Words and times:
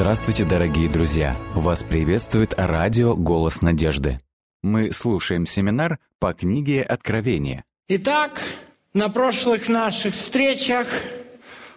Здравствуйте, 0.00 0.44
дорогие 0.44 0.88
друзья! 0.88 1.36
Вас 1.56 1.82
приветствует 1.82 2.54
радио 2.56 3.16
«Голос 3.16 3.62
надежды». 3.62 4.20
Мы 4.62 4.92
слушаем 4.92 5.44
семинар 5.44 5.98
по 6.20 6.32
книге 6.34 6.82
«Откровение». 6.82 7.64
Итак, 7.88 8.40
на 8.94 9.08
прошлых 9.08 9.68
наших 9.68 10.14
встречах 10.14 10.86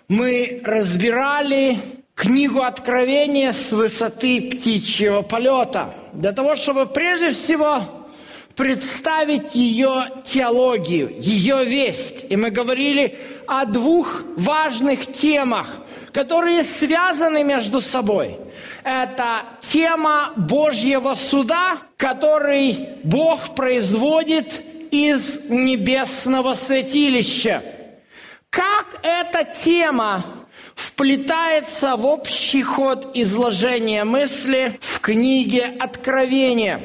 мы 0.07 0.61
разбирали 0.63 1.77
книгу 2.13 2.59
Откровения 2.59 3.53
с 3.53 3.71
высоты 3.71 4.51
птичьего 4.51 5.23
полета, 5.23 5.91
для 6.13 6.31
того, 6.31 6.55
чтобы 6.55 6.85
прежде 6.85 7.31
всего 7.31 7.81
представить 8.55 9.55
ее 9.55 10.03
теологию, 10.23 11.11
ее 11.19 11.65
весть. 11.65 12.27
И 12.29 12.35
мы 12.35 12.51
говорили 12.51 13.17
о 13.47 13.65
двух 13.65 14.21
важных 14.37 15.11
темах, 15.11 15.79
которые 16.13 16.63
связаны 16.63 17.43
между 17.43 17.81
собой. 17.81 18.37
Это 18.83 19.43
тема 19.61 20.31
Божьего 20.35 21.15
суда, 21.15 21.77
который 21.97 22.89
Бог 23.03 23.55
производит 23.55 24.61
из 24.91 25.49
небесного 25.49 26.53
святилища. 26.53 27.63
Как 28.49 28.99
эта 29.03 29.45
тема 29.45 30.25
вплетается 30.75 31.95
в 31.95 32.05
общий 32.05 32.63
ход 32.63 33.11
изложения 33.13 34.03
мысли 34.03 34.73
в 34.81 34.99
книге 34.99 35.71
Откровения. 35.79 36.81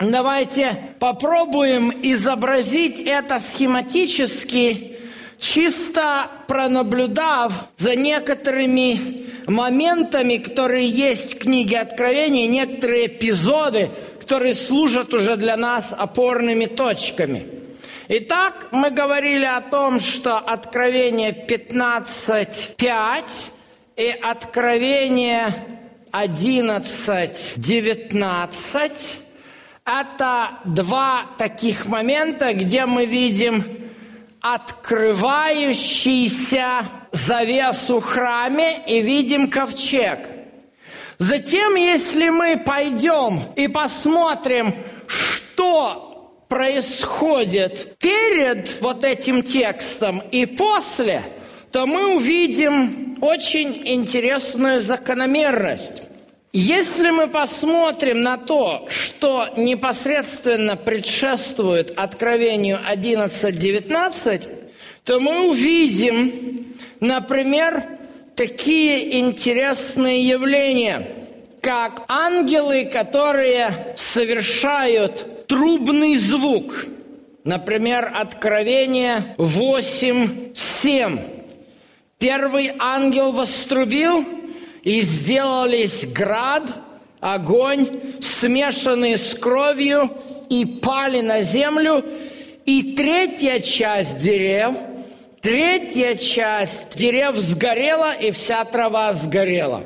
Давайте 0.00 0.94
попробуем 0.98 1.92
изобразить 2.02 3.00
это 3.00 3.40
схематически, 3.40 4.97
чисто 5.38 6.26
пронаблюдав 6.46 7.52
за 7.76 7.96
некоторыми 7.96 9.26
моментами, 9.46 10.36
которые 10.36 10.88
есть 10.88 11.34
в 11.34 11.38
книге 11.38 11.80
Откровения, 11.80 12.46
некоторые 12.46 13.06
эпизоды, 13.06 13.90
которые 14.20 14.54
служат 14.54 15.14
уже 15.14 15.36
для 15.36 15.56
нас 15.56 15.94
опорными 15.96 16.66
точками– 16.66 17.46
Итак, 18.10 18.68
мы 18.70 18.90
говорили 18.90 19.44
о 19.44 19.60
том, 19.60 20.00
что 20.00 20.38
Откровение 20.38 21.30
15.5 21.30 23.24
и 23.96 24.08
Откровение 24.22 25.54
11.19– 26.10 28.92
это 29.84 30.48
два 30.64 31.26
таких 31.36 31.84
момента, 31.84 32.54
где 32.54 32.86
мы 32.86 33.04
видим 33.04 33.62
открывающийся 34.40 36.84
завесу 37.12 38.00
храме 38.00 38.82
и 38.86 39.00
видим 39.00 39.50
ковчег. 39.50 40.28
Затем, 41.18 41.74
если 41.74 42.28
мы 42.28 42.58
пойдем 42.58 43.42
и 43.56 43.66
посмотрим, 43.68 44.74
что 45.06 46.44
происходит 46.48 47.98
перед 47.98 48.80
вот 48.80 49.04
этим 49.04 49.42
текстом 49.42 50.22
и 50.30 50.46
после, 50.46 51.22
то 51.72 51.86
мы 51.86 52.16
увидим 52.16 53.18
очень 53.20 53.86
интересную 53.86 54.80
закономерность. 54.80 56.07
Если 56.52 57.10
мы 57.10 57.28
посмотрим 57.28 58.22
на 58.22 58.38
то, 58.38 58.86
что 58.88 59.48
непосредственно 59.56 60.76
предшествует 60.76 61.92
Откровению 61.96 62.78
11.19, 62.88 64.70
то 65.04 65.20
мы 65.20 65.50
увидим, 65.50 66.74
например, 67.00 67.84
такие 68.34 69.20
интересные 69.20 70.26
явления, 70.26 71.06
как 71.60 72.04
ангелы, 72.08 72.86
которые 72.86 73.94
совершают 73.96 75.46
трубный 75.48 76.16
звук. 76.16 76.86
Например, 77.44 78.10
Откровение 78.14 79.34
8.7. 79.36 81.20
Первый 82.18 82.72
ангел 82.78 83.32
вострубил, 83.32 84.24
и 84.88 85.02
сделались 85.02 86.06
град, 86.06 86.62
огонь, 87.20 88.00
смешанный 88.22 89.18
с 89.18 89.34
кровью, 89.34 90.10
и 90.48 90.64
пали 90.82 91.20
на 91.20 91.42
землю, 91.42 92.02
и 92.64 92.94
третья 92.94 93.60
часть 93.60 94.22
дерев, 94.22 94.74
третья 95.42 96.14
часть 96.14 96.96
дерев 96.96 97.36
сгорела, 97.36 98.14
и 98.14 98.30
вся 98.30 98.64
трава 98.64 99.12
сгорела. 99.12 99.84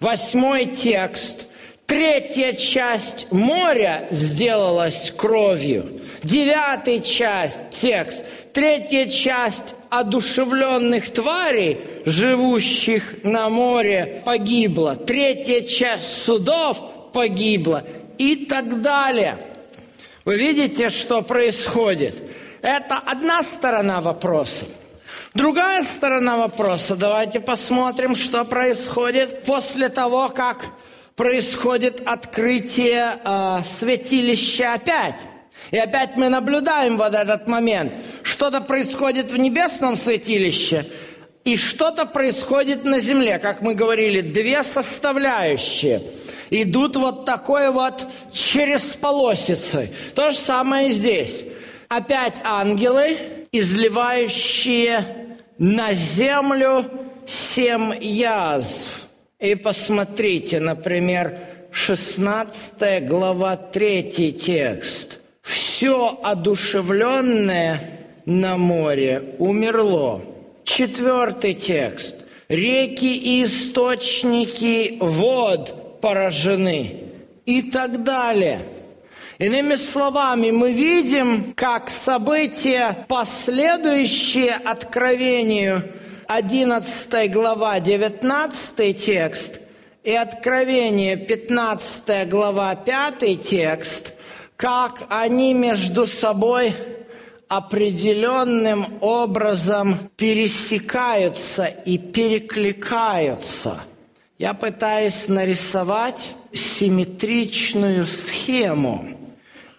Восьмой 0.00 0.66
текст– 0.66 1.46
Третья 1.86 2.52
часть 2.52 3.30
моря 3.30 4.08
сделалась 4.10 5.12
кровью. 5.16 6.00
Девятая 6.24 6.98
часть, 6.98 7.58
текст. 7.70 8.24
Третья 8.52 9.06
часть 9.06 9.76
одушевленных 9.88 11.08
тварей, 11.10 11.78
живущих 12.06 13.24
на 13.24 13.50
море, 13.50 14.22
погибла. 14.24 14.96
Третья 14.96 15.60
часть 15.62 16.24
судов 16.24 17.12
погибла. 17.12 17.84
И 18.16 18.46
так 18.46 18.80
далее. 18.80 19.38
Вы 20.24 20.38
видите, 20.38 20.88
что 20.88 21.20
происходит? 21.20 22.22
Это 22.62 22.96
одна 22.96 23.42
сторона 23.42 24.00
вопроса. 24.00 24.64
Другая 25.34 25.82
сторона 25.82 26.38
вопроса. 26.38 26.96
Давайте 26.96 27.40
посмотрим, 27.40 28.16
что 28.16 28.44
происходит 28.44 29.42
после 29.42 29.90
того, 29.90 30.30
как 30.30 30.64
происходит 31.14 32.02
открытие 32.06 33.18
э, 33.22 33.58
святилища 33.78 34.74
опять. 34.74 35.20
И 35.70 35.76
опять 35.76 36.16
мы 36.16 36.28
наблюдаем 36.28 36.96
вот 36.96 37.14
этот 37.14 37.48
момент. 37.48 37.92
Что-то 38.22 38.60
происходит 38.60 39.30
в 39.30 39.36
небесном 39.36 39.96
святилище, 39.96 40.86
и 41.46 41.56
что-то 41.56 42.06
происходит 42.06 42.84
на 42.84 42.98
земле. 42.98 43.38
Как 43.38 43.62
мы 43.62 43.76
говорили, 43.76 44.20
две 44.20 44.64
составляющие 44.64 46.02
идут 46.50 46.96
вот 46.96 47.24
такой 47.24 47.70
вот 47.70 48.04
через 48.32 48.82
полосицы. 48.82 49.90
То 50.16 50.32
же 50.32 50.38
самое 50.38 50.90
здесь. 50.90 51.44
Опять 51.88 52.40
ангелы, 52.42 53.16
изливающие 53.52 55.36
на 55.56 55.92
землю 55.92 56.84
семь 57.26 57.94
язв. 58.00 59.06
И 59.38 59.54
посмотрите, 59.54 60.58
например, 60.58 61.38
16 61.70 63.06
глава, 63.06 63.56
3 63.56 64.32
текст. 64.32 65.18
«Все 65.42 66.18
одушевленное 66.24 68.00
на 68.24 68.56
море 68.56 69.36
умерло». 69.38 70.22
Четвертый 70.66 71.54
текст. 71.54 72.16
«Реки 72.48 73.16
и 73.16 73.44
источники 73.44 74.98
вод 75.00 76.00
поражены» 76.02 77.04
и 77.46 77.62
так 77.62 78.04
далее. 78.04 78.60
Иными 79.38 79.76
словами, 79.76 80.50
мы 80.50 80.72
видим, 80.72 81.54
как 81.54 81.88
события, 81.88 83.06
последующие 83.08 84.52
откровению– 84.52 85.82
11 86.28 87.30
глава, 87.30 87.78
19 87.78 89.04
текст 89.04 89.60
и 90.02 90.12
Откровение, 90.12 91.16
15 91.16 92.28
глава, 92.28 92.74
5 92.74 93.42
текст, 93.42 94.12
как 94.56 95.04
они 95.08 95.54
между 95.54 96.06
собой 96.06 96.74
определенным 97.48 98.84
образом 99.00 99.96
пересекаются 100.16 101.66
и 101.66 101.98
перекликаются. 101.98 103.80
Я 104.38 104.52
пытаюсь 104.54 105.28
нарисовать 105.28 106.32
симметричную 106.52 108.06
схему. 108.06 109.08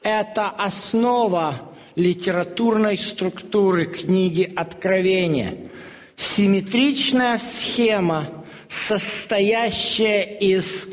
Это 0.02 0.50
основа 0.50 1.54
литературной 1.96 2.98
структуры 2.98 3.86
книги 3.86 4.52
Откровения– 4.56 5.58
симметричная 6.18 7.40
схема, 7.40 8.28
состоящая 8.68 10.24
из 10.24 10.86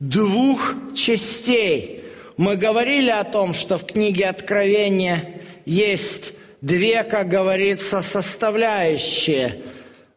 двух 0.00 0.74
частей. 0.94 2.04
Мы 2.36 2.56
говорили 2.56 3.10
о 3.10 3.24
том, 3.24 3.54
что 3.54 3.78
в 3.78 3.86
книге 3.86 4.26
Откровения 4.26 5.41
есть 5.64 6.32
две, 6.60 7.04
как 7.04 7.28
говорится, 7.28 8.02
составляющие. 8.02 9.60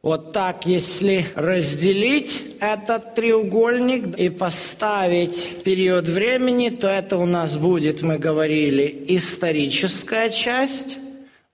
Вот 0.02 0.34
так, 0.34 0.68
если 0.68 1.26
разделить 1.34 2.58
этот 2.60 3.16
треугольник 3.16 4.16
и 4.18 4.30
поставить 4.30 5.64
период 5.64 6.08
времени, 6.08 6.70
то 6.70 6.88
это 6.88 7.18
у 7.18 7.26
нас 7.26 7.58
будет, 7.58 8.04
мы 8.04 8.20
говорили, 8.20 9.06
историческая 9.08 10.30
часть, 10.30 10.98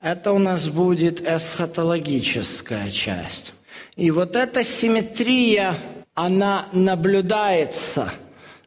это 0.02 0.34
у 0.34 0.40
нас 0.40 0.68
будет 0.68 1.26
эсхатологическая 1.26 2.92
часть. 2.92 3.54
И 3.96 4.12
вот 4.12 4.36
эта 4.36 4.66
симметрия 4.66 5.76
она 6.14 6.68
наблюдается. 6.74 8.12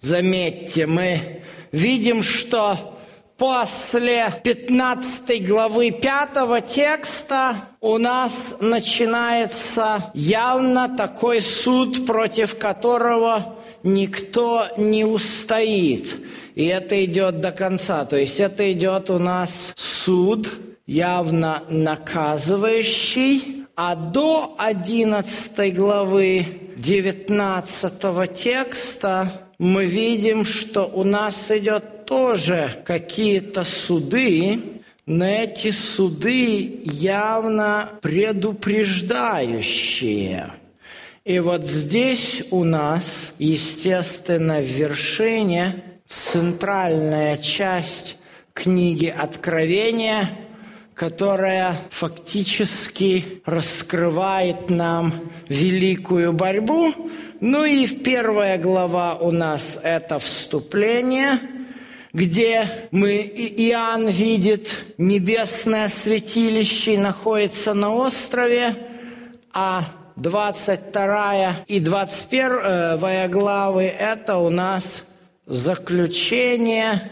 Заметьте, 0.01 0.87
мы 0.87 1.43
видим, 1.73 2.23
что 2.23 2.94
после 3.37 4.33
15 4.43 5.47
главы 5.47 5.91
5 5.91 6.67
текста 6.67 7.57
у 7.81 7.99
нас 7.99 8.57
начинается 8.61 10.11
явно 10.15 10.89
такой 10.97 11.41
суд, 11.43 12.07
против 12.07 12.57
которого 12.59 13.57
никто 13.83 14.67
не 14.77 15.05
устоит. 15.05 16.15
И 16.55 16.67
это 16.67 17.05
идет 17.05 17.41
до 17.41 17.51
конца. 17.51 18.05
То 18.05 18.17
есть 18.17 18.39
это 18.41 18.73
идет 18.73 19.11
у 19.11 19.19
нас 19.19 19.51
суд, 19.75 20.53
явно 20.87 21.63
наказывающий, 21.69 23.67
а 23.77 23.97
до 23.97 24.55
11 24.59 25.75
главы 25.75 26.47
19 26.77 28.35
текста 28.35 29.33
мы 29.59 29.87
видим, 29.87 30.45
что 30.45 30.85
у 30.85 31.03
нас 31.05 31.51
идет 31.51 31.94
тоже 32.07 32.83
какие-то 32.85 33.65
суды, 33.65 34.61
но 35.07 35.27
эти 35.27 35.71
суды 35.71 36.81
явно 36.85 37.91
предупреждающие. 38.01 40.53
И 41.25 41.39
вот 41.39 41.67
здесь 41.67 42.43
у 42.51 42.65
нас, 42.65 43.33
естественно, 43.39 44.61
в 44.61 44.67
вершине 44.67 45.77
центральная 46.07 47.39
часть 47.39 48.19
книги 48.53 49.07
Откровения, 49.07 50.29
которая 50.95 51.77
фактически 51.91 53.43
раскрывает 53.45 54.71
нам 54.71 55.13
великую 55.49 56.33
борьбу. 56.33 56.93
Ну 57.41 57.65
и 57.65 57.87
первая 57.87 58.59
глава 58.59 59.17
у 59.17 59.31
нас 59.31 59.79
это 59.83 60.19
вступление, 60.19 61.39
где 62.15 62.69
мы, 62.93 63.17
Иоанн 63.17 64.09
видит 64.09 64.73
небесное 64.99 65.89
святилище 65.89 66.97
находится 66.97 67.75
на 67.75 67.93
острове, 67.93 68.75
а 69.53 69.85
22 70.17 71.57
и 71.67 71.81
21 71.81 73.31
главы– 73.31 73.83
это 73.99 74.37
у 74.37 74.49
нас 74.49 75.03
заключение, 75.47 77.11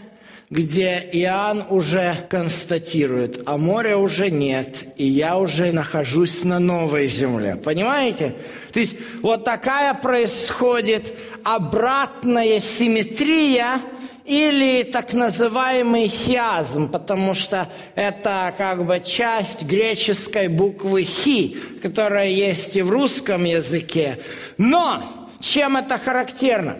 где 0.49 1.09
Иоанн 1.11 1.65
уже 1.69 2.25
констатирует, 2.29 3.41
а 3.45 3.57
моря 3.57 3.97
уже 3.97 4.31
нет, 4.31 4.85
и 4.95 5.05
я 5.05 5.37
уже 5.37 5.73
нахожусь 5.73 6.45
на 6.45 6.59
новой 6.59 7.07
земле. 7.07 7.57
Понимаете? 7.57 8.35
То 8.71 8.79
есть 8.79 8.95
вот 9.21 9.43
такая 9.43 9.93
происходит 9.95 11.13
обратная 11.43 12.61
симметрия 12.61 13.81
или 14.25 14.83
так 14.83 15.13
называемый 15.13 16.07
хиазм, 16.07 16.89
потому 16.89 17.33
что 17.33 17.67
это 17.95 18.53
как 18.57 18.85
бы 18.85 19.01
часть 19.05 19.63
греческой 19.63 20.47
буквы 20.47 21.03
хи, 21.03 21.57
которая 21.81 22.29
есть 22.29 22.75
и 22.75 22.81
в 22.81 22.89
русском 22.89 23.43
языке. 23.43 24.19
Но 24.57 25.03
чем 25.41 25.75
это 25.75 25.97
характерно? 25.97 26.77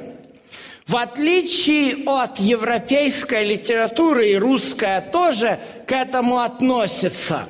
В 0.88 0.98
отличие 0.98 2.04
от 2.06 2.40
европейской 2.40 3.46
литературы, 3.46 4.30
и 4.30 4.38
русская 4.38 5.02
тоже 5.02 5.60
к 5.88 5.92
этому 5.92 6.40
относится. 6.40 7.48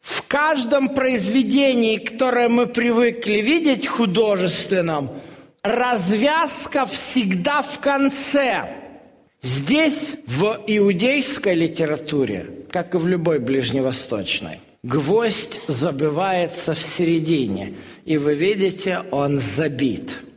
В 0.00 0.22
каждом 0.26 0.90
произведении, 0.90 1.96
которое 1.96 2.48
мы 2.48 2.66
привыкли 2.66 3.38
видеть 3.38 3.86
художественном, 3.86 5.10
развязка 5.62 6.86
всегда 6.86 7.62
в 7.62 7.78
конце. 7.78 8.81
Здесь, 9.42 10.14
в 10.26 10.62
иудейской 10.66 11.54
литературе, 11.54 12.46
как 12.70 12.94
и 12.94 12.98
в 12.98 13.06
любой 13.06 13.38
ближневосточной, 13.38 14.60
гвоздь 14.82 15.60
забивается 15.68 16.74
в 16.74 16.80
середине, 16.80 17.74
и 18.04 18.18
вы 18.18 18.34
видите, 18.34 19.00
он 19.10 19.40
забит– 19.40 20.18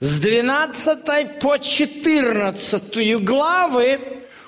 с 0.00 0.20
12 0.20 1.40
по 1.40 1.58
14 1.58 3.24
главы 3.24 4.00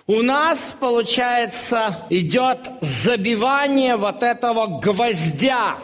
у 0.06 0.22
нас, 0.22 0.58
получается, 0.78 1.96
идет 2.08 2.58
забивание 2.80 3.96
вот 3.96 4.22
этого 4.22 4.80
гвоздя. 4.80 5.78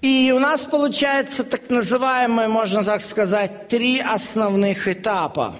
И 0.00 0.32
у 0.34 0.38
нас 0.38 0.62
получается 0.62 1.44
так 1.44 1.70
называемые, 1.70 2.48
можно 2.48 2.84
так 2.84 3.02
сказать, 3.02 3.68
три 3.68 4.00
основных 4.00 4.88
этапа, 4.88 5.56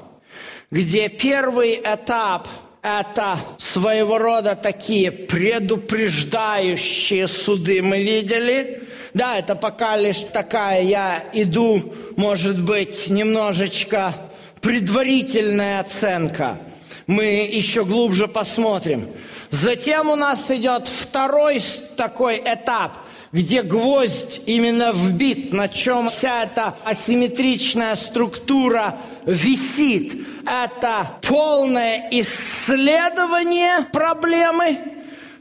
где 0.75 1.09
первый 1.09 1.77
этап– 1.77 2.49
это 2.83 3.39
своего 3.59 4.19
рода 4.19 4.57
такие 4.57 5.13
предупреждающие 5.13 7.29
суды 7.29 7.81
мы 7.81 8.03
видели– 8.03 8.83
да, 9.15 9.39
это 9.39 9.55
пока 9.55 9.97
лишь 9.97 10.25
такая, 10.33 10.83
я 10.83 11.25
иду, 11.33 11.95
может 12.17 12.61
быть, 12.61 13.09
немножечко 13.09 14.13
предварительная 14.61 15.79
оценка. 15.79 16.59
Мы 17.07 17.49
еще 17.49 17.85
глубже 17.85 18.27
посмотрим. 18.27 19.07
Затем 19.51 20.11
у 20.11 20.17
нас 20.17 20.51
идет 20.51 20.89
второй 20.89 21.63
такой 21.97 22.43
этап, 22.45 22.99
где 23.31 23.63
гвоздь 23.63 24.41
именно 24.47 24.91
вбит, 24.93 25.53
на 25.53 25.69
чем 25.69 26.11
вся 26.11 26.43
эта 26.43 26.75
асимметричная 26.85 27.95
структура 27.95 28.99
висит. 29.27 30.27
Это 30.47 31.19
полное 31.23 32.09
исследование 32.11 33.87
проблемы– 33.93 34.79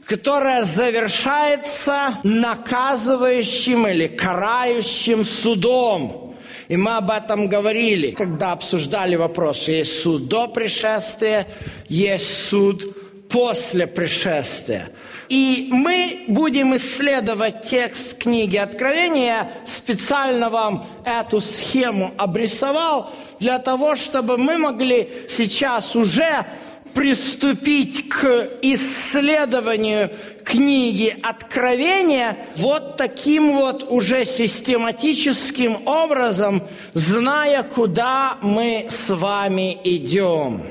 которая 0.06 0.64
завершается 0.64 2.18
наказывающим 2.22 3.86
или 3.86 4.06
карающим 4.06 5.24
судом. 5.24 6.34
И 6.68 6.76
мы 6.76 6.96
об 6.96 7.10
этом 7.10 7.48
говорили, 7.48 8.12
когда 8.12 8.52
обсуждали 8.52 9.16
вопрос. 9.16 9.68
Есть 9.68 10.02
суд 10.02 10.28
до 10.28 10.48
пришествия, 10.48 11.46
есть 11.88 12.48
суд 12.48 13.28
после 13.28 13.86
пришествия. 13.86 14.90
И 15.28 15.68
мы 15.70 16.24
будем 16.28 16.76
исследовать 16.76 17.62
текст 17.62 18.18
книги 18.18 18.56
Откровения. 18.56 19.50
Специально 19.64 20.50
вам 20.50 20.86
эту 21.04 21.40
схему 21.40 22.12
обрисовал 22.16 23.10
для 23.44 23.58
того, 23.58 23.94
чтобы 23.94 24.38
мы 24.38 24.56
могли 24.56 25.06
сейчас 25.28 25.94
уже 25.94 26.46
приступить 26.94 28.08
к 28.08 28.48
исследованию 28.62 30.10
книги 30.44 31.14
Откровения 31.22 32.38
вот 32.56 32.96
таким 32.96 33.52
вот 33.52 33.84
уже 33.90 34.24
систематическим 34.24 35.86
образом, 35.86 36.62
зная, 36.94 37.64
куда 37.64 38.38
мы 38.40 38.88
с 38.88 39.10
вами 39.10 39.78
идем. 39.84 40.62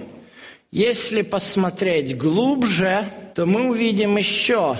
Если 0.71 1.21
посмотреть 1.21 2.17
глубже, 2.17 3.05
то 3.35 3.45
мы 3.45 3.69
увидим 3.69 4.17
еще 4.17 4.77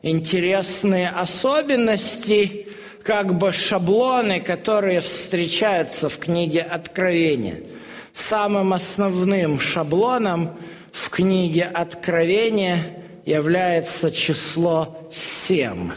интересные 0.00 1.10
особенности, 1.10 2.68
как 3.04 3.36
бы 3.36 3.52
шаблоны, 3.52 4.40
которые 4.40 5.00
встречаются 5.00 6.08
в 6.08 6.18
книге 6.18 6.62
Откровения. 6.62 7.60
Самым 8.14 8.72
основным 8.72 9.60
шаблоном– 9.60 10.50
в 10.94 11.10
книге 11.10 11.64
Откровения 11.64 12.78
является 13.26 14.12
число 14.12 15.10
семь. 15.12 15.90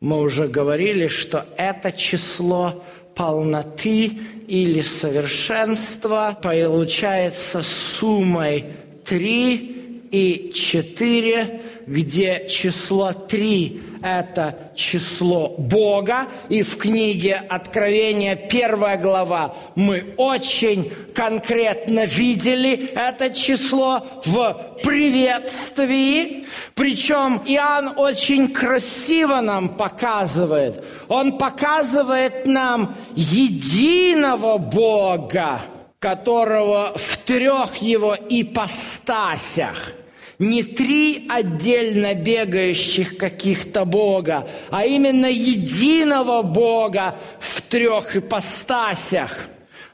Мы 0.00 0.20
уже 0.20 0.46
говорили, 0.46 1.08
что 1.08 1.46
это 1.56 1.90
число 1.90 2.84
полноты 3.14 4.12
или 4.46 4.82
совершенства 4.82 6.38
получается 6.42 7.62
суммой 7.62 8.66
три 9.06 10.06
и 10.10 10.52
четыре, 10.54 11.61
где 11.86 12.46
число 12.48 13.12
три 13.12 13.82
это 14.02 14.72
число 14.74 15.54
Бога. 15.56 16.26
И 16.48 16.62
в 16.62 16.76
книге 16.76 17.42
Откровения, 17.48 18.34
первая 18.36 18.98
глава, 18.98 19.54
мы 19.74 20.14
очень 20.16 20.92
конкретно 21.14 22.04
видели 22.04 22.92
это 22.94 23.30
число 23.30 24.04
в 24.24 24.76
приветствии. 24.82 26.46
Причем 26.74 27.40
Иоанн 27.46 27.92
очень 27.96 28.52
красиво 28.52 29.40
нам 29.40 29.68
показывает. 29.68 30.82
Он 31.08 31.38
показывает 31.38 32.46
нам 32.46 32.94
единого 33.14 34.58
Бога, 34.58 35.62
которого 36.00 36.92
в 36.96 37.16
трех 37.18 37.76
его 37.76 38.16
ипостасях– 38.28 39.92
не 40.42 40.62
три 40.62 41.26
отдельно 41.28 42.14
бегающих 42.14 43.16
каких-то 43.16 43.84
Бога, 43.84 44.48
а 44.70 44.84
именно 44.84 45.26
единого 45.26 46.42
Бога 46.42 47.16
в 47.40 47.62
трех 47.62 48.16
ипостасях. 48.16 49.38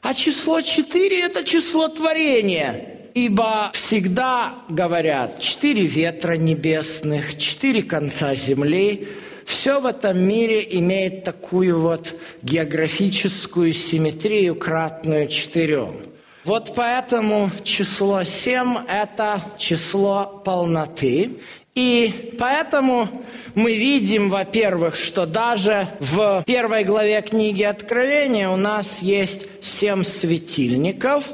А 0.01 0.13
число 0.13 0.61
4– 0.61 1.21
это 1.23 1.43
число 1.43 1.87
творения. 1.89 2.95
Ибо 3.13 3.71
всегда 3.73 4.55
говорят, 4.69 5.39
четыре 5.39 5.85
ветра 5.85 6.33
небесных, 6.33 7.37
четыре 7.37 7.83
конца 7.83 8.33
земли, 8.35 9.07
все 9.45 9.79
в 9.81 9.85
этом 9.87 10.19
мире 10.19 10.65
имеет 10.77 11.23
такую 11.23 11.79
вот 11.79 12.13
географическую 12.43 13.73
симметрию, 13.73 14.55
кратную 14.55 15.27
четырем. 15.27 16.08
Вот 16.49 16.73
поэтому 16.75 17.51
число 17.63 18.23
семь– 18.23 18.75
это 18.87 19.39
число 19.59 20.41
полноты. 20.43 21.37
И 21.75 22.33
поэтому 22.39 23.07
мы 23.53 23.73
видим, 23.77 24.31
во-первых, 24.31 24.95
что 24.95 25.27
даже 25.27 25.87
в 25.99 26.43
первой 26.47 26.85
главе 26.85 27.21
книги 27.21 27.61
Откровения 27.61 28.49
у 28.49 28.55
нас 28.55 28.97
есть 29.03 29.45
семь 29.61 30.03
светильников, 30.03 31.25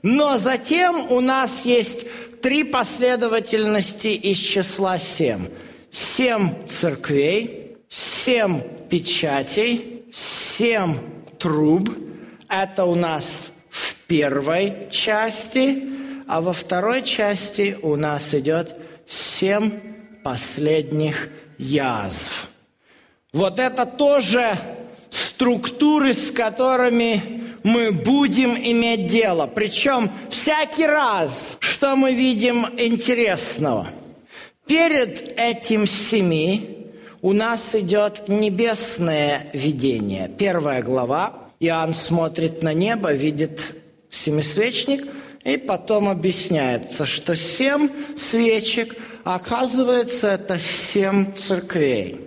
но 0.00 0.38
затем 0.38 1.12
у 1.12 1.20
нас 1.20 1.66
есть 1.66 2.06
три 2.40 2.64
последовательности 2.64 4.06
из 4.06 4.38
числа 4.38 4.96
семь. 4.96 5.48
Семь 5.92 6.66
церквей, 6.66 7.76
семь 7.90 8.62
печатей, 8.88 10.04
семь 10.56 10.94
труб. 11.38 11.90
Это 12.48 12.86
у 12.86 12.94
нас 12.94 13.50
первой 14.06 14.88
части, 14.90 15.84
а 16.26 16.40
во 16.40 16.52
второй 16.52 17.02
части 17.02 17.78
у 17.82 17.96
нас 17.96 18.34
идет 18.34 18.74
семь 19.06 19.70
последних 20.22 21.28
язв. 21.58 22.48
Вот 23.32 23.58
это 23.58 23.84
тоже 23.84 24.56
структуры, 25.10 26.14
с 26.14 26.30
которыми 26.30 27.42
мы 27.62 27.92
будем 27.92 28.56
иметь 28.56 29.06
дело. 29.06 29.46
Причем 29.46 30.10
всякий 30.30 30.86
раз, 30.86 31.56
что 31.60 31.96
мы 31.96 32.12
видим 32.12 32.66
интересного. 32.76 33.88
Перед 34.66 35.38
этим 35.38 35.86
семи 35.86 36.88
у 37.22 37.32
нас 37.32 37.74
идет 37.74 38.28
небесное 38.28 39.50
видение. 39.52 40.28
Первая 40.28 40.82
глава. 40.82 41.50
Иоанн 41.60 41.94
смотрит 41.94 42.62
на 42.62 42.74
небо, 42.74 43.12
видит 43.12 43.60
семисвечник, 44.14 45.06
и 45.44 45.56
потом 45.56 46.08
объясняется, 46.08 47.06
что 47.06 47.36
семь 47.36 47.88
свечек– 48.16 48.96
Оказывается, 49.24 50.28
это 50.28 50.60
семь 50.92 51.32
церквей. 51.32 52.20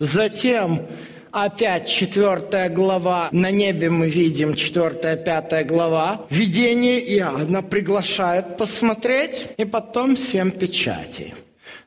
Затем 0.00 0.82
опять 1.30 1.88
четвертая 1.88 2.68
глава, 2.68 3.28
на 3.30 3.52
небе 3.52 3.90
мы 3.90 4.08
видим 4.08 4.54
четвертая, 4.54 5.16
пятая 5.16 5.62
глава, 5.62 6.26
видение 6.28 7.00
Иоанна 7.16 7.62
приглашает 7.62 8.56
посмотреть, 8.56 9.46
и 9.56 9.64
потом 9.64 10.16
семь 10.16 10.50
печатей. 10.50 11.32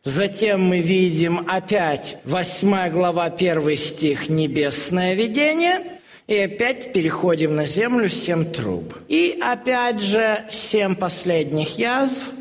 Затем 0.06 0.62
мы 0.64 0.80
видим 0.80 1.46
опять 1.46 2.18
восьмая 2.24 2.90
глава, 2.90 3.30
первый 3.30 3.76
стих, 3.76 4.30
небесное 4.30 5.16
видение, 5.16 5.82
и 6.30 6.38
опять 6.38 6.94
переходим 6.94 7.56
на 7.56 7.66
землю 7.66 8.10
семь 8.10 8.46
труб. 8.46 8.96
И 9.08 9.38
опять 9.42 10.02
же 10.02 10.46
семь 10.52 10.96
последних 10.96 11.78
язв– 11.78 12.24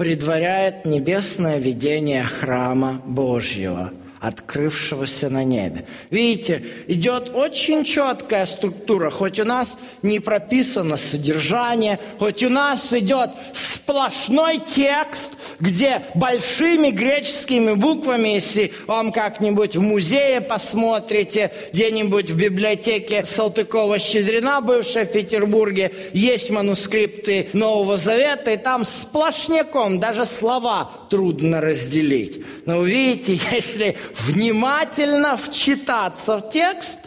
предваряет 0.00 0.86
небесное 0.86 1.58
видение 1.58 2.22
храма 2.22 3.02
Божьего, 3.04 3.92
открывшегося 4.18 5.28
на 5.28 5.44
небе. 5.44 5.84
Видите, 6.08 6.64
идет 6.86 7.32
очень 7.34 7.84
четкая 7.84 8.46
структура, 8.46 9.10
хоть 9.10 9.38
у 9.38 9.44
нас 9.44 9.76
не 10.00 10.18
прописано 10.18 10.96
содержание, 10.96 12.00
хоть 12.18 12.42
у 12.42 12.48
нас 12.48 12.90
идет 12.94 13.28
сплошной 13.52 14.62
текст, 14.74 15.32
где 15.60 16.02
большими 16.14 16.90
греческими 16.90 17.74
буквами, 17.74 18.28
если 18.28 18.72
вам 18.86 19.12
как-нибудь 19.12 19.76
в 19.76 19.82
музее 19.82 20.40
посмотрите, 20.40 21.52
где-нибудь 21.72 22.30
в 22.30 22.36
библиотеке 22.36 23.24
Салтыкова-Щедрина, 23.24 24.60
бывшая 24.60 25.04
в 25.04 25.12
Петербурге, 25.12 25.92
есть 26.12 26.50
манускрипты 26.50 27.50
Нового 27.52 27.96
Завета, 27.96 28.52
и 28.52 28.56
там 28.56 28.84
сплошняком 28.84 30.00
даже 30.00 30.24
слова 30.24 30.90
трудно 31.10 31.60
разделить. 31.60 32.44
Но 32.66 32.82
видите, 32.82 33.38
если 33.52 33.96
внимательно 34.26 35.36
вчитаться 35.36 36.38
в 36.38 36.50
текст, 36.50 36.98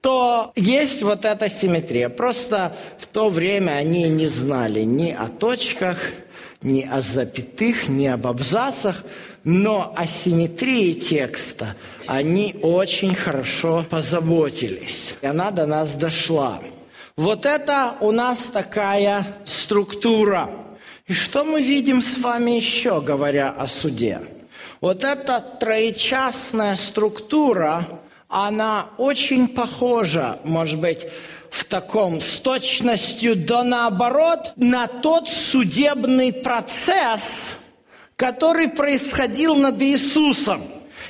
то 0.00 0.52
есть 0.54 1.02
вот 1.02 1.24
эта 1.24 1.48
симметрия. 1.48 2.08
Просто 2.08 2.72
в 2.98 3.06
то 3.06 3.28
время 3.28 3.72
они 3.72 4.08
не 4.08 4.28
знали 4.28 4.82
ни 4.82 5.10
о 5.10 5.26
точках, 5.26 5.98
ни 6.62 6.82
о 6.82 7.00
запятых, 7.00 7.88
ни 7.88 8.06
об 8.06 8.26
абзацах, 8.26 9.04
но 9.44 9.92
о 9.96 10.06
симметрии 10.06 10.92
текста 10.92 11.76
они 12.06 12.56
очень 12.62 13.14
хорошо 13.14 13.84
позаботились. 13.88 15.14
И 15.22 15.26
она 15.26 15.50
до 15.50 15.66
нас 15.66 15.94
дошла. 15.94 16.60
Вот 17.16 17.46
это 17.46 17.94
у 18.00 18.12
нас 18.12 18.38
такая 18.52 19.26
структура. 19.44 20.50
И 21.06 21.12
что 21.12 21.44
мы 21.44 21.62
видим 21.62 22.02
с 22.02 22.18
вами 22.18 22.52
еще, 22.52 23.00
говоря 23.00 23.50
о 23.50 23.66
суде? 23.66 24.20
Вот 24.80 25.02
эта 25.02 25.40
троечастная 25.40 26.76
структура, 26.76 27.82
она 28.28 28.90
очень 28.98 29.48
похожа, 29.48 30.38
может 30.44 30.78
быть, 30.78 31.06
в 31.50 31.64
таком 31.64 32.20
с 32.20 32.38
точностью 32.38 33.36
до 33.36 33.62
наоборот 33.62 34.52
на 34.56 34.86
тот 34.86 35.28
судебный 35.28 36.32
процесс, 36.32 37.22
который 38.16 38.68
происходил 38.68 39.54
над 39.54 39.80
Иисусом. 39.82 40.62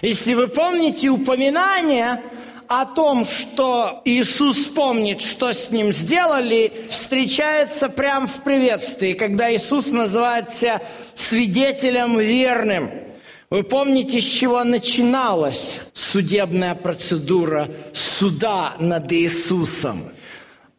Если 0.03 0.35
вы 0.35 0.49
помните 0.49 1.09
упоминание 1.09 2.23
о 2.69 2.85
том, 2.85 3.25
что 3.25 4.03
Иисус 4.05 4.67
помнит, 4.67 5.23
что 5.23 5.53
с 5.53 5.71
ним 5.71 5.93
сделали, 5.93 6.73
встречается 6.91 7.89
прямо 7.89 8.27
в 8.27 8.43
приветствии, 8.43 9.15
когда 9.15 9.53
Иисус 9.55 9.87
называется 9.87 10.81
свидетелем 11.17 12.19
верным. 12.19 13.08
Вы 13.51 13.63
помните, 13.63 14.21
с 14.21 14.25
чего 14.25 14.63
начиналась 14.65 15.79
судебная 15.95 16.75
процедура 16.75 17.69
суда 17.95 18.75
над 18.79 19.13
Иисусом? 19.13 20.13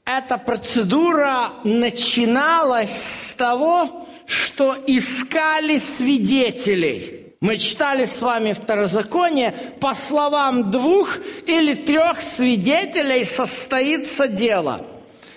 эта 0.10 0.40
процедура 0.40 1.52
начиналась 1.64 2.90
с 2.90 3.34
того, 3.36 4.08
что 4.26 4.76
искали 4.88 5.78
свидетелей. 5.78 7.36
Мы 7.42 7.58
читали 7.58 8.06
с 8.06 8.22
вами 8.22 8.54
Второзаконие, 8.54 9.54
по 9.80 9.94
словам 9.94 10.72
двух 10.72 11.20
или 11.46 11.76
трех 11.76 12.22
свидетелей 12.22 13.24
состоится 13.24 14.28
дело. 14.28 14.86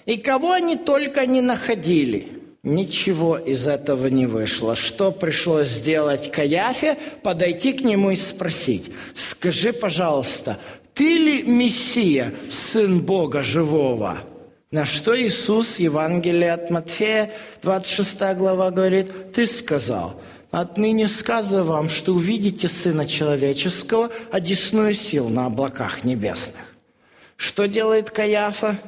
И 0.07 0.17
кого 0.17 0.53
они 0.53 0.77
только 0.77 1.27
не 1.27 1.43
находили. 1.43 2.42
Ничего 2.63 3.39
из 3.39 3.67
этого 3.67 4.07
не 4.07 4.27
вышло. 4.27 4.77
Что 4.77 5.11
пришлось 5.11 5.69
сделать 5.69 6.31
Каяфе? 6.31 6.97
Подойти 7.25 7.73
к 7.73 7.81
нему 7.81 8.13
и 8.13 8.17
спросить. 8.17 8.93
Скажи, 9.15 9.73
пожалуйста, 9.73 10.59
ты 10.95 11.19
ли 11.19 11.43
Мессия, 11.43 12.33
Сын 12.51 13.01
Бога 13.01 13.43
Живого? 13.43 14.25
На 14.71 14.87
что 14.87 15.21
Иисус, 15.21 15.81
Евангелие 15.81 16.53
от 16.53 16.71
Матфея, 16.71 17.33
26 17.63 18.37
глава, 18.37 18.71
говорит, 18.71 19.33
«Ты 19.35 19.47
сказал, 19.47 20.23
отныне 20.51 21.09
сказываю 21.09 21.65
вам, 21.65 21.91
что 21.91 22.15
увидите 22.15 22.69
Сына 22.69 23.07
Человеческого, 23.07 24.11
одесную 24.31 24.95
сил 24.95 25.29
на 25.29 25.47
облаках 25.47 26.05
небесных». 26.05 26.75
Что 27.37 27.67
делает 27.67 28.11
Каяфа? 28.11 28.79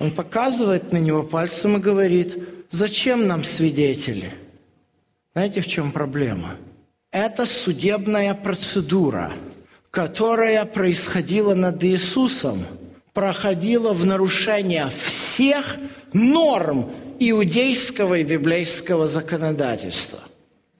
Он 0.00 0.10
показывает 0.10 0.92
на 0.92 0.96
него 0.96 1.22
пальцем 1.22 1.76
и 1.76 1.80
говорит, 1.80 2.36
«Зачем 2.72 3.28
нам 3.28 3.44
свидетели?» 3.44 4.32
Знаете, 5.34 5.60
в 5.60 5.66
чем 5.68 5.92
проблема? 5.92 6.56
Это 7.12 7.46
судебная 7.46 8.34
процедура, 8.34 9.32
которая 9.90 10.64
происходила 10.64 11.54
над 11.54 11.84
Иисусом– 11.84 12.66
проходила 13.12 13.92
в 13.92 14.06
нарушение 14.06 14.88
всех 14.88 15.76
норм 16.12 16.90
иудейского 17.18 18.18
и 18.18 18.24
библейского 18.24 19.06
законодательства. 19.06 20.20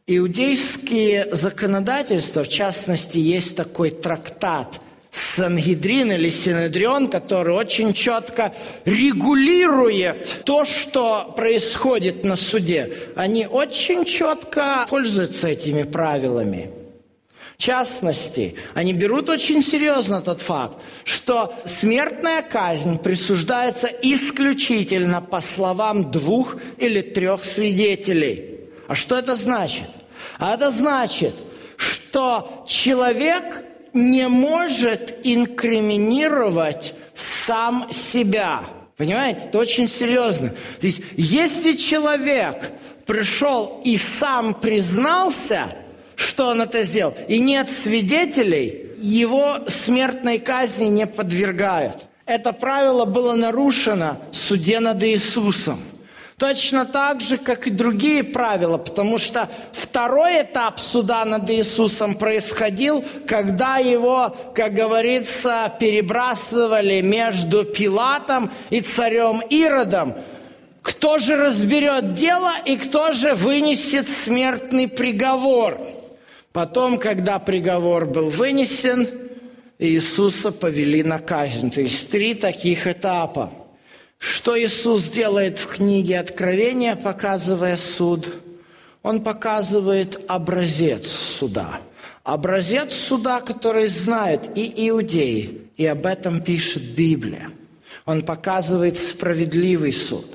Иудейские 0.07 1.35
законодательства, 1.35 2.45
в 2.45 2.49
частности, 2.49 3.19
есть 3.19 3.55
такой 3.55 3.91
трактат 3.91 4.81
Сангидрин 5.13 6.11
или 6.13 6.31
Синедрион, 6.31 7.09
который 7.09 7.55
очень 7.55 7.93
четко 7.93 8.55
регулирует 8.87 10.43
то, 10.45 10.65
что 10.65 11.35
происходит 11.37 12.25
на 12.25 12.35
суде. 12.35 12.97
Они 13.15 13.47
очень 13.47 14.07
четко 14.07 14.87
пользуются 14.89 15.49
этими 15.49 15.83
правилами. 15.83 16.71
частности, 17.59 18.57
они 18.75 18.95
берут 18.95 19.29
очень 19.29 19.63
серьезно 19.63 20.23
тот 20.23 20.41
факт, 20.41 20.79
что 21.05 21.55
смертная 21.67 22.43
казнь 22.43 22.99
присуждается 22.99 23.89
исключительно 24.03 25.21
по 25.21 25.41
словам 25.41 26.11
двух 26.11 26.57
или 26.79 27.03
трех 27.03 27.45
свидетелей. 27.45 28.61
А 28.89 28.95
что 28.95 29.17
это 29.17 29.37
значит? 29.37 29.91
А 30.39 30.55
это 30.55 30.71
значит, 30.71 31.35
что 31.77 32.65
человек 32.67 33.65
не 33.95 34.29
может 34.29 35.15
инкриминировать 35.23 36.95
сам 37.47 37.89
себя. 38.13 38.61
Понимаете, 38.97 39.47
это 39.47 39.59
очень 39.59 39.89
серьезно. 39.89 40.51
То 40.81 40.87
есть, 40.87 41.03
если 41.17 41.75
человек 41.75 42.71
пришел 43.07 43.81
и 43.85 43.97
сам 43.97 44.55
признался– 44.55 45.77
что 46.23 46.49
он 46.49 46.61
это 46.61 46.83
сделал. 46.83 47.15
И 47.29 47.39
нет 47.39 47.69
свидетелей, 47.71 48.93
его 48.99 49.59
смертной 49.69 50.39
казни 50.39 50.87
не 50.87 51.07
подвергают. 51.07 52.07
Это 52.25 52.53
правило 52.53 53.05
было 53.05 53.35
нарушено 53.35 54.19
в 54.31 54.37
суде 54.37 54.81
над 54.81 55.03
Иисусом. 55.03 55.81
Точно 56.43 56.87
так 56.87 57.21
же, 57.21 57.39
как 57.39 57.69
и 57.69 57.71
другие 57.71 58.25
правила, 58.25 58.77
потому 58.77 59.21
что 59.21 59.49
второй 59.71 60.43
этап 60.43 60.81
суда 60.81 61.25
над 61.25 61.49
Иисусом 61.49 62.17
происходил, 62.17 63.05
когда 63.29 63.77
его, 63.77 64.35
как 64.53 64.75
говорится, 64.75 65.73
перебрасывали 65.79 67.01
между 67.01 67.63
Пилатом 67.65 68.51
и 68.71 68.81
царем 68.81 69.41
Иродом. 69.51 70.15
Кто 70.83 71.21
же 71.21 71.37
разберет 71.37 72.15
дело 72.15 72.51
и 72.65 72.77
кто 72.77 73.13
же 73.13 73.35
вынесет 73.35 74.09
смертный 74.09 74.89
приговор– 74.89 75.79
Потом, 76.53 76.99
когда 76.99 77.39
приговор 77.39 78.05
был 78.05 78.29
вынесен, 78.29 79.09
Иисуса 79.79 80.53
повели 80.53 81.03
на 81.03 81.19
казнь. 81.19 81.71
То 81.71 81.81
есть 81.81 82.11
три 82.11 82.35
таких 82.35 82.87
этапа. 82.87 83.51
Что 84.23 84.57
Иисус 84.57 85.09
делает 85.09 85.59
в 85.59 85.67
книге 85.67 86.21
Откровения, 86.21 86.95
показывая 86.95 87.77
суд? 87.77 88.33
Он 89.03 89.21
показывает 89.21 90.21
образец 90.29 91.09
суда. 91.09 91.81
Образец 92.23 92.93
суда, 92.93 93.41
который 93.41 93.89
знают 93.89 94.51
и 94.55 94.89
иудеи, 94.89 95.63
и 95.77 95.85
об 95.87 96.07
этом 96.07 96.41
пишет 96.41 96.95
Библия. 96.95 97.51
Он 98.07 98.23
показывает 98.23 98.97
справедливый 98.97 99.93
суд. 99.93 100.27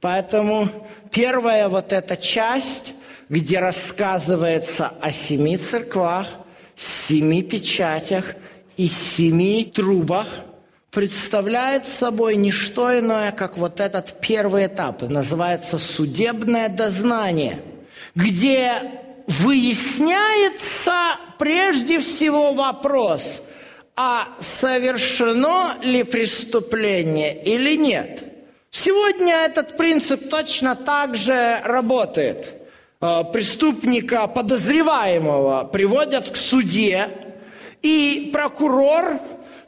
Поэтому 0.00 0.70
первая 1.10 1.68
вот 1.68 1.92
эта 1.92 2.16
часть 2.16 2.94
где 3.28 3.58
рассказывается 3.58 4.92
о 5.00 5.10
семи 5.10 5.56
церквах, 5.56 6.28
семи 6.76 7.42
печатях 7.42 8.34
и 8.76 8.88
семи 8.88 9.64
трубах, 9.64 10.26
представляет 10.96 11.86
собой 11.86 12.36
не 12.36 12.50
что 12.50 12.98
иное, 12.98 13.30
как 13.30 13.58
вот 13.58 13.80
этот 13.80 14.18
первый 14.18 14.64
этап, 14.64 15.02
называется 15.02 15.76
судебное 15.76 16.70
дознание, 16.70 17.60
где 18.14 18.80
выясняется 19.26 21.18
прежде 21.38 22.00
всего 22.00 22.54
вопрос, 22.54 23.42
а 23.94 24.26
совершено 24.40 25.74
ли 25.82 26.02
преступление 26.02 27.44
или 27.44 27.76
нет. 27.76 28.24
Сегодня 28.70 29.44
этот 29.44 29.76
принцип 29.76 30.30
точно 30.30 30.76
так 30.76 31.14
же 31.14 31.60
работает– 31.62 32.54
Э, 32.98 33.24
преступника 33.30 34.26
подозреваемого 34.26 35.64
приводят 35.64 36.30
к 36.30 36.36
суде, 36.36 37.08
и 37.82 38.30
прокурор 38.32 39.20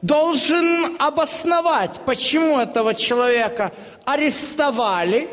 должен 0.02 0.96
обосновать, 0.98 2.00
почему 2.06 2.58
этого 2.58 2.94
человека 2.94 3.72
арестовали 4.04 5.28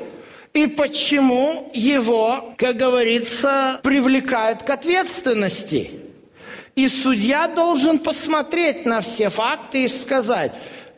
и 0.53 0.67
почему 0.67 1.69
его, 1.73 2.53
как 2.57 2.77
говорится, 2.77 3.79
привлекают 3.83 4.63
к 4.63 4.69
ответственности. 4.69 5.91
И 6.75 6.87
судья 6.87 7.47
должен 7.47 7.99
посмотреть 7.99 8.85
на 8.85 9.01
все 9.01 9.29
факты 9.29 9.83
и 9.83 9.87
сказать, 9.87 10.51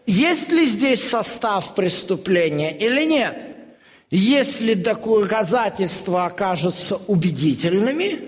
есть 0.05 0.51
ли 0.51 0.67
здесь 0.67 1.07
состав 1.07 1.75
преступления 1.75 2.75
или 2.77 3.03
нет. 3.03 3.35
Если 4.09 4.73
доказательства 4.73 6.25
окажутся 6.25 6.97
убедительными, 7.07 8.21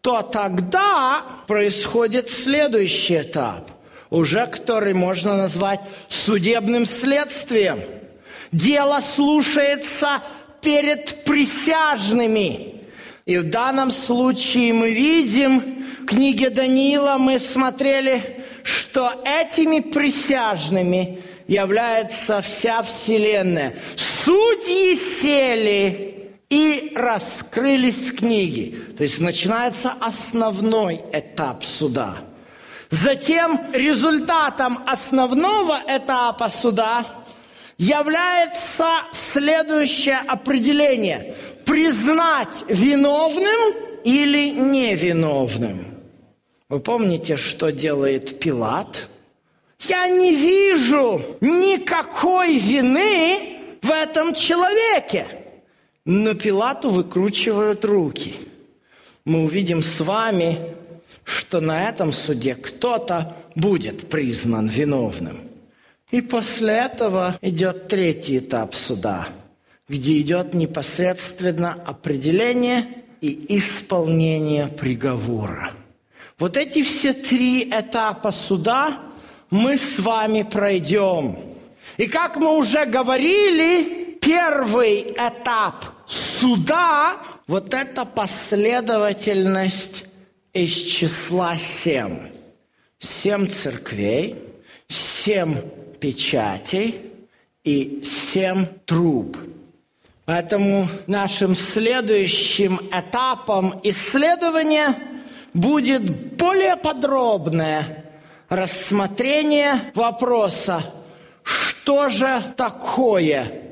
то 0.00 0.22
тогда 0.22 1.22
происходит 1.46 2.30
следующий 2.30 3.20
этап, 3.20 3.70
уже 4.12 4.46
который 4.46 4.92
можно 4.92 5.36
назвать 5.36 5.80
судебным 6.08 6.84
следствием. 6.84 7.80
Дело 8.52 9.00
слушается 9.00 10.22
перед 10.60 11.24
присяжными. 11.24 12.82
И 13.24 13.38
в 13.38 13.48
данном 13.48 13.90
случае 13.90 14.74
мы 14.74 14.92
видим, 14.92 15.60
в 16.02 16.06
книге 16.06 16.50
Даниила 16.50 17.16
мы 17.18 17.38
смотрели, 17.38 18.44
что 18.62 19.10
этими 19.24 19.80
присяжными 19.80 21.20
является 21.48 22.42
вся 22.42 22.82
Вселенная. 22.82 23.74
Судьи 24.24 24.94
сели 24.94 26.32
и 26.50 26.92
раскрылись 26.94 28.12
книги. 28.12 28.78
То 28.94 29.04
есть 29.04 29.20
начинается 29.20 29.94
основной 30.00 31.00
этап 31.14 31.64
суда. 31.64 32.24
Затем 32.92 33.58
результатом 33.72 34.78
основного 34.86 35.80
этапа 35.88 36.50
суда 36.50 37.06
является 37.78 38.86
следующее 39.12 40.18
определение. 40.18 41.34
Признать 41.64 42.64
виновным 42.68 43.74
или 44.04 44.50
невиновным. 44.50 45.94
Вы 46.68 46.80
помните, 46.80 47.38
что 47.38 47.72
делает 47.72 48.38
Пилат? 48.38 49.08
Я 49.80 50.06
не 50.08 50.34
вижу 50.34 51.22
никакой 51.40 52.58
вины 52.58 53.58
в 53.80 53.90
этом 53.90 54.34
человеке. 54.34 55.26
Но 56.04 56.34
Пилату 56.34 56.90
выкручивают 56.90 57.86
руки. 57.86 58.34
Мы 59.24 59.44
увидим 59.44 59.82
с 59.82 60.00
вами, 60.00 60.58
что 61.24 61.60
на 61.60 61.88
этом 61.88 62.12
суде 62.12 62.54
кто-то 62.54 63.36
будет 63.54 64.08
признан 64.08 64.66
виновным. 64.66 65.40
И 66.10 66.20
после 66.20 66.74
этого 66.74 67.38
идет 67.40 67.88
третий 67.88 68.38
этап 68.38 68.74
суда, 68.74 69.28
где 69.88 70.20
идет 70.20 70.54
непосредственно 70.54 71.72
определение 71.72 72.86
и 73.20 73.56
исполнение 73.56 74.66
приговора. 74.66 75.70
Вот 76.38 76.56
эти 76.56 76.82
все 76.82 77.12
три 77.12 77.70
этапа 77.70 78.32
суда 78.32 78.98
мы 79.50 79.78
с 79.78 79.98
вами 79.98 80.42
пройдем– 80.42 81.38
и 81.96 82.06
как 82.06 82.36
мы 82.36 82.56
уже 82.56 82.86
говорили, 82.86 84.18
первый 84.20 85.12
этап 85.12 85.84
суда, 86.06 87.16
вот 87.46 87.74
эта 87.74 88.04
последовательность 88.04 90.04
из 90.52 90.72
числа 90.72 91.56
семь. 91.56 92.28
Семь 92.98 93.48
церквей, 93.48 94.36
семь 94.88 95.56
печатей 95.98 97.12
и 97.64 98.04
семь 98.04 98.66
труб. 98.86 99.36
Поэтому 100.24 100.88
нашим 101.06 101.56
следующим 101.56 102.80
этапом 102.92 103.80
исследования 103.82 104.94
будет 105.52 106.36
более 106.36 106.76
подробное 106.76 108.04
рассмотрение 108.48 109.80
вопроса 109.94 110.82
что 111.42 112.08
же 112.08 112.42
такое 112.56 113.62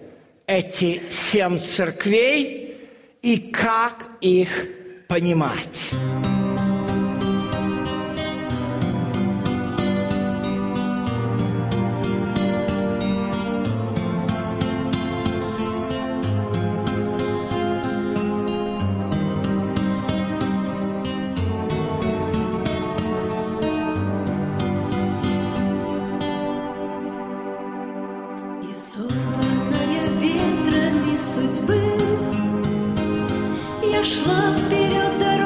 эти 0.46 1.00
семь 1.10 1.60
церквей 1.60 2.76
и 3.22 3.38
как 3.38 4.08
их 4.20 4.66
понимать? 5.06 5.90
вперед, 34.59 35.17
дорог 35.19 35.38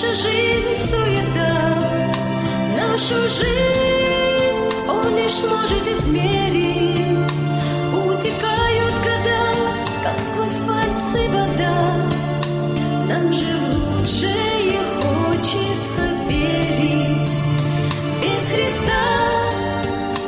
Наша 0.00 0.14
жизнь 0.14 0.76
суета, 0.88 1.58
нашу 2.76 3.16
жизнь 3.28 4.62
Он 4.88 5.16
лишь 5.16 5.40
может 5.42 5.88
измерить. 5.88 7.32
Утекают 7.92 8.94
года, 8.98 9.42
как 10.04 10.16
сквозь 10.22 10.60
пальцы 10.68 11.28
вода, 11.30 11.96
нам 13.08 13.32
же 13.32 13.46
в 13.46 13.98
лучшее 13.98 14.78
хочется 15.02 16.02
верить. 16.28 17.32
Без 18.22 18.54
Христа 18.54 19.04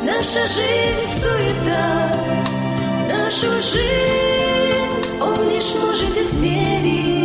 наша 0.03 0.49
жизнь 0.49 1.07
суета, 1.23 2.13
нашу 3.09 3.47
жизнь 3.63 4.99
Он 5.21 5.49
лишь 5.49 5.73
может 5.77 6.17
измерить. 6.17 7.20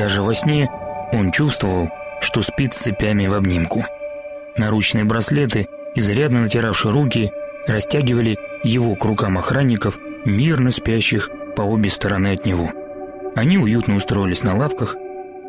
Даже 0.00 0.22
во 0.22 0.32
сне 0.32 0.70
он 1.12 1.30
чувствовал, 1.30 1.90
что 2.22 2.40
спит 2.40 2.72
с 2.72 2.78
цепями 2.78 3.26
в 3.26 3.34
обнимку. 3.34 3.84
Наручные 4.56 5.04
браслеты, 5.04 5.68
изрядно 5.94 6.40
натиравшие 6.40 6.90
руки, 6.90 7.32
растягивали 7.66 8.38
его 8.64 8.94
к 8.94 9.04
рукам 9.04 9.36
охранников, 9.36 9.98
мирно 10.24 10.70
спящих 10.70 11.28
по 11.54 11.62
обе 11.62 11.90
стороны 11.90 12.32
от 12.32 12.46
него. 12.46 12.70
Они 13.36 13.58
уютно 13.58 13.94
устроились 13.94 14.42
на 14.42 14.56
лавках, 14.56 14.96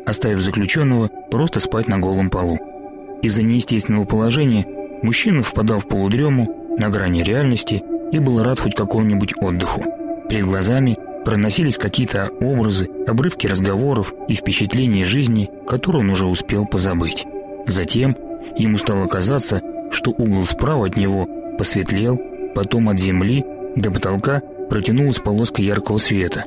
оставив 0.04 0.40
заключенного 0.40 1.08
просто 1.30 1.58
спать 1.58 1.88
на 1.88 1.98
голом 1.98 2.28
полу. 2.28 2.58
Из-за 3.22 3.42
неестественного 3.42 4.04
положения 4.04 4.66
мужчина 5.02 5.42
впадал 5.42 5.78
в 5.78 5.86
полудрему 5.86 6.76
на 6.78 6.88
грани 6.88 7.22
реальности 7.22 7.82
и 8.12 8.18
был 8.18 8.42
рад 8.42 8.60
хоть 8.60 8.74
какому-нибудь 8.74 9.34
отдыху. 9.40 9.82
Перед 10.28 10.44
глазами 10.44 10.96
проносились 11.24 11.78
какие-то 11.78 12.30
образы, 12.40 12.88
обрывки 13.06 13.46
разговоров 13.46 14.12
и 14.28 14.34
впечатлений 14.34 15.04
жизни, 15.04 15.50
которые 15.66 16.00
он 16.00 16.10
уже 16.10 16.26
успел 16.26 16.66
позабыть. 16.66 17.26
Затем 17.66 18.16
ему 18.56 18.78
стало 18.78 19.06
казаться, 19.06 19.60
что 19.90 20.10
угол 20.10 20.44
справа 20.44 20.86
от 20.86 20.96
него 20.96 21.28
посветлел, 21.58 22.20
потом 22.54 22.88
от 22.88 22.98
земли 22.98 23.44
до 23.76 23.90
потолка 23.90 24.42
протянулась 24.68 25.18
полоска 25.18 25.62
яркого 25.62 25.98
света. 25.98 26.44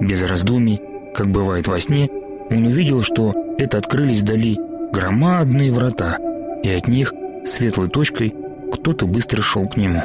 Без 0.00 0.22
раздумий, 0.22 0.80
как 1.14 1.28
бывает 1.28 1.66
во 1.68 1.80
сне, 1.80 2.08
он 2.50 2.66
увидел, 2.66 3.02
что 3.02 3.34
это 3.58 3.78
открылись 3.78 4.20
вдали 4.20 4.58
громадные 4.92 5.72
врата, 5.72 6.18
и 6.62 6.70
от 6.70 6.88
них 6.88 7.12
светлой 7.48 7.88
точкой 7.88 8.34
кто-то 8.72 9.06
быстро 9.06 9.42
шел 9.42 9.66
к 9.68 9.76
нему. 9.76 10.02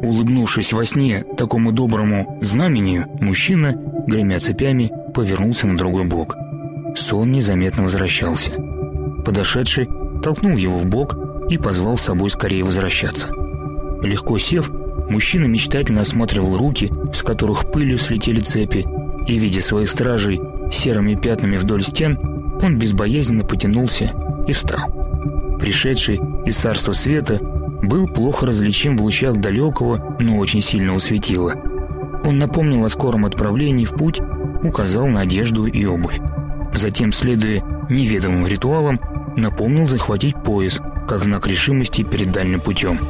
Улыбнувшись 0.00 0.72
во 0.72 0.84
сне 0.84 1.24
такому 1.36 1.72
доброму 1.72 2.38
знамению, 2.42 3.06
мужчина, 3.20 3.74
гремя 4.06 4.38
цепями, 4.38 4.92
повернулся 5.14 5.66
на 5.66 5.76
другой 5.76 6.04
бок. 6.04 6.36
Сон 6.96 7.32
незаметно 7.32 7.82
возвращался. 7.84 8.52
Подошедший 9.24 9.88
толкнул 10.22 10.56
его 10.56 10.76
в 10.76 10.86
бок 10.86 11.16
и 11.50 11.58
позвал 11.58 11.96
с 11.96 12.02
собой 12.02 12.30
скорее 12.30 12.64
возвращаться. 12.64 13.28
Легко 14.02 14.38
сев, 14.38 14.70
мужчина 15.08 15.46
мечтательно 15.46 16.02
осматривал 16.02 16.56
руки, 16.56 16.92
с 17.12 17.22
которых 17.22 17.70
пылью 17.72 17.98
слетели 17.98 18.40
цепи, 18.40 18.86
и, 19.26 19.38
видя 19.38 19.60
своих 19.60 19.90
стражей 19.90 20.40
серыми 20.70 21.14
пятнами 21.14 21.56
вдоль 21.56 21.82
стен, 21.82 22.18
он 22.62 22.78
безбоязненно 22.78 23.44
потянулся 23.44 24.10
и 24.46 24.52
встал. 24.52 25.15
Пришедший 25.58 26.20
из 26.44 26.56
царства 26.56 26.92
света 26.92 27.40
был 27.82 28.06
плохо 28.06 28.46
различим 28.46 28.96
в 28.96 29.02
лучах 29.02 29.36
далекого, 29.36 30.16
но 30.18 30.38
очень 30.38 30.60
сильного 30.60 30.98
светила. 30.98 31.54
Он 32.24 32.38
напомнил 32.38 32.84
о 32.84 32.88
скором 32.88 33.24
отправлении 33.24 33.84
в 33.84 33.92
путь, 33.92 34.20
указал 34.62 35.06
на 35.06 35.20
одежду 35.20 35.66
и 35.66 35.84
обувь. 35.84 36.20
Затем, 36.74 37.12
следуя 37.12 37.62
неведомым 37.88 38.46
ритуалам, 38.46 39.00
напомнил 39.36 39.86
захватить 39.86 40.36
пояс, 40.42 40.80
как 41.06 41.22
знак 41.22 41.46
решимости 41.46 42.02
перед 42.02 42.32
дальним 42.32 42.60
путем. 42.60 43.00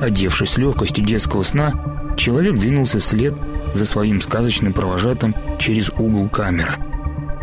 Одевшись 0.00 0.50
с 0.50 0.58
легкостью 0.58 1.04
детского 1.04 1.42
сна, 1.42 1.72
человек 2.16 2.58
двинулся 2.58 2.98
вслед 2.98 3.34
за 3.74 3.84
своим 3.84 4.20
сказочным 4.20 4.72
провожатым 4.72 5.34
через 5.58 5.90
угол 5.90 6.28
камеры. 6.28 6.76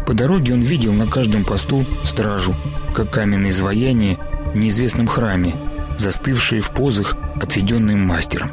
По 0.05 0.13
дороге 0.13 0.53
он 0.53 0.59
видел 0.59 0.93
на 0.93 1.07
каждом 1.07 1.43
посту 1.43 1.85
стражу, 2.03 2.55
как 2.93 3.09
каменное 3.09 3.51
изваяние 3.51 4.17
неизвестном 4.55 5.07
храме, 5.07 5.55
застывшие 5.97 6.61
в 6.61 6.71
позах, 6.71 7.15
отведенным 7.35 8.05
мастером. 8.05 8.51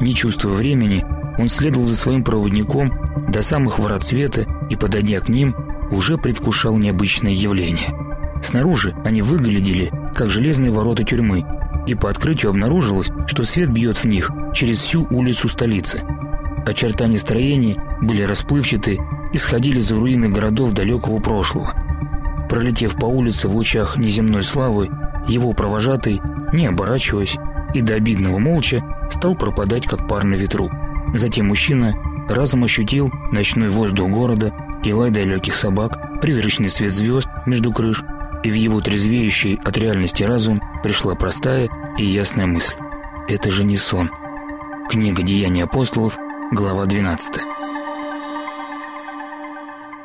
Не 0.00 0.14
чувствуя 0.14 0.54
времени, 0.54 1.04
он 1.38 1.48
следовал 1.48 1.86
за 1.86 1.96
своим 1.96 2.24
проводником 2.24 2.90
до 3.28 3.42
самых 3.42 3.78
ворот 3.78 4.02
света 4.04 4.46
и, 4.70 4.76
подойдя 4.76 5.20
к 5.20 5.28
ним, 5.28 5.54
уже 5.90 6.18
предвкушал 6.18 6.76
необычное 6.76 7.32
явление. 7.32 7.88
Снаружи 8.42 8.94
они 9.04 9.22
выглядели, 9.22 9.92
как 10.14 10.30
железные 10.30 10.70
ворота 10.70 11.04
тюрьмы, 11.04 11.44
и 11.86 11.94
по 11.94 12.10
открытию 12.10 12.50
обнаружилось, 12.50 13.10
что 13.26 13.44
свет 13.44 13.72
бьет 13.72 13.98
в 13.98 14.04
них 14.04 14.30
через 14.54 14.78
всю 14.78 15.06
улицу 15.10 15.48
столицы. 15.48 16.02
Очертания 16.66 17.16
строений 17.16 17.78
были 18.02 18.22
расплывчаты 18.22 18.98
и 19.32 19.38
сходили 19.38 19.80
за 19.80 19.94
руины 19.94 20.28
городов 20.28 20.72
далекого 20.72 21.18
прошлого. 21.18 21.72
Пролетев 22.48 22.94
по 22.94 23.06
улице 23.06 23.48
в 23.48 23.56
лучах 23.56 23.96
неземной 23.96 24.42
славы, 24.42 24.90
его 25.26 25.52
провожатый, 25.52 26.20
не 26.52 26.66
оборачиваясь 26.66 27.36
и 27.74 27.80
до 27.80 27.94
обидного 27.94 28.38
молча, 28.38 28.82
стал 29.10 29.34
пропадать 29.34 29.86
как 29.86 30.08
пар 30.08 30.24
на 30.24 30.34
ветру. 30.34 30.70
Затем 31.14 31.48
мужчина 31.48 31.94
разом 32.28 32.64
ощутил 32.64 33.10
ночной 33.30 33.68
воздух 33.68 34.10
города 34.10 34.52
и 34.82 34.92
лай 34.92 35.10
далеких 35.10 35.54
собак, 35.54 36.20
призрачный 36.20 36.68
свет 36.68 36.94
звезд 36.94 37.28
между 37.46 37.72
крыш, 37.72 38.04
и 38.42 38.50
в 38.50 38.54
его 38.54 38.80
трезвеющий 38.80 39.58
от 39.64 39.76
реальности 39.76 40.22
разум 40.22 40.60
пришла 40.82 41.14
простая 41.14 41.68
и 41.96 42.04
ясная 42.04 42.46
мысль. 42.46 42.76
Это 43.28 43.50
же 43.50 43.64
не 43.64 43.76
сон. 43.76 44.10
Книга 44.88 45.22
«Деяния 45.22 45.64
апостолов», 45.64 46.16
глава 46.52 46.86
12. 46.86 47.57